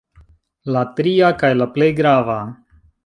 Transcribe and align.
La 0.77 0.81
tria, 0.99 1.29
kaj 1.43 1.51
la 1.59 1.67
plej 1.77 1.91
grava. 2.01 2.39